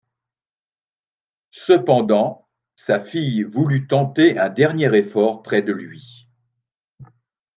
Cependant, 1.53 2.47
sa 2.75 3.05
fille 3.05 3.43
voulut 3.43 3.85
tenter 3.85 4.35
un 4.39 4.49
dernier 4.49 4.97
effort 4.97 5.43
près 5.43 5.61
de 5.61 5.73
lui. 5.73 6.27